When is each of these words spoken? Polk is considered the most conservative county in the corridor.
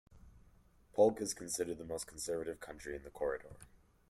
Polk 0.93 1.21
is 1.21 1.35
considered 1.35 1.77
the 1.77 1.85
most 1.85 2.07
conservative 2.07 2.59
county 2.59 2.95
in 2.95 3.03
the 3.03 3.11
corridor. 3.11 3.57